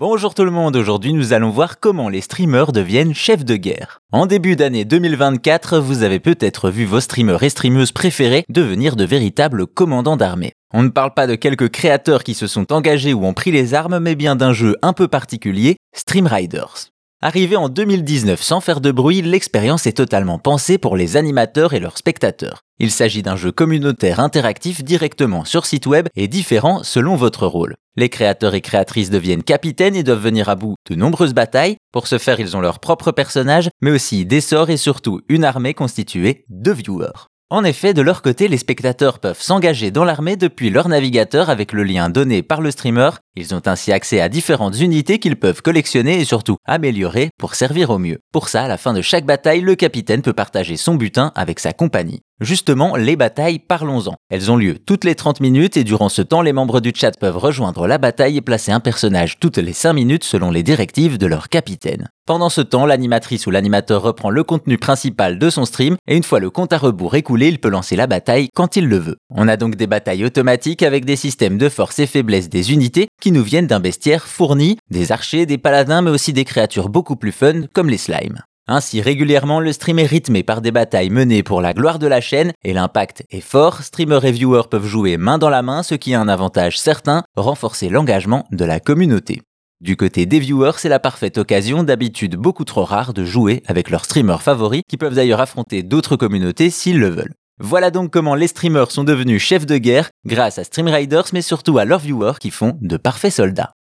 [0.00, 3.98] Bonjour tout le monde, aujourd'hui nous allons voir comment les streamers deviennent chefs de guerre.
[4.12, 9.02] En début d'année 2024, vous avez peut-être vu vos streamers et streameuses préférés devenir de
[9.02, 10.52] véritables commandants d'armée.
[10.72, 13.74] On ne parle pas de quelques créateurs qui se sont engagés ou ont pris les
[13.74, 16.92] armes, mais bien d'un jeu un peu particulier, Stream Riders.
[17.20, 21.80] Arrivé en 2019 sans faire de bruit, l'expérience est totalement pensée pour les animateurs et
[21.80, 22.60] leurs spectateurs.
[22.78, 27.74] Il s'agit d'un jeu communautaire interactif directement sur site web et différent selon votre rôle.
[27.96, 31.76] Les créateurs et créatrices deviennent capitaines et doivent venir à bout de nombreuses batailles.
[31.90, 35.42] Pour ce faire, ils ont leur propre personnage, mais aussi des sorts et surtout une
[35.42, 37.26] armée constituée de viewers.
[37.50, 41.72] En effet, de leur côté, les spectateurs peuvent s'engager dans l'armée depuis leur navigateur avec
[41.72, 43.08] le lien donné par le streamer.
[43.36, 47.88] Ils ont ainsi accès à différentes unités qu'ils peuvent collectionner et surtout améliorer pour servir
[47.88, 48.18] au mieux.
[48.32, 51.58] Pour ça, à la fin de chaque bataille, le capitaine peut partager son butin avec
[51.58, 52.20] sa compagnie.
[52.40, 54.14] Justement, les batailles, parlons-en.
[54.30, 57.10] Elles ont lieu toutes les 30 minutes et durant ce temps, les membres du chat
[57.18, 61.18] peuvent rejoindre la bataille et placer un personnage toutes les 5 minutes selon les directives
[61.18, 62.08] de leur capitaine.
[62.26, 66.22] Pendant ce temps, l'animatrice ou l'animateur reprend le contenu principal de son stream et une
[66.22, 69.16] fois le compte à rebours écoulé, il peut lancer la bataille quand il le veut.
[69.30, 73.08] On a donc des batailles automatiques avec des systèmes de force et faiblesse des unités
[73.20, 77.16] qui nous viennent d'un bestiaire fourni, des archers, des paladins mais aussi des créatures beaucoup
[77.16, 78.42] plus fun comme les slimes.
[78.70, 82.20] Ainsi, régulièrement, le stream est rythmé par des batailles menées pour la gloire de la
[82.20, 83.82] chaîne et l'impact est fort.
[83.82, 87.22] Streamers et viewers peuvent jouer main dans la main, ce qui a un avantage certain,
[87.34, 89.40] renforcer l'engagement de la communauté.
[89.80, 93.88] Du côté des viewers, c'est la parfaite occasion, d'habitude beaucoup trop rare, de jouer avec
[93.88, 97.34] leurs streamers favoris, qui peuvent d'ailleurs affronter d'autres communautés s'ils le veulent.
[97.60, 101.42] Voilà donc comment les streamers sont devenus chefs de guerre grâce à Stream Riders, mais
[101.42, 103.72] surtout à leurs viewers qui font de parfaits soldats.